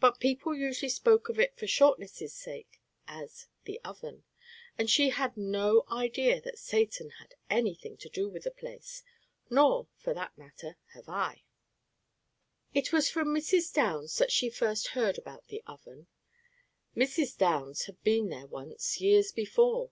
[0.00, 4.24] But people usually spoke of it for shortness' sake as the "Oven,"
[4.78, 9.02] and she had no idea that Satan had any thing to do with the place,
[9.50, 11.44] nor, for that matter, have I.
[12.72, 13.70] It was from Mrs.
[13.70, 16.06] Downs that she first heard about the Oven.
[16.96, 17.36] Mrs.
[17.36, 19.90] Downs had been there once, years before.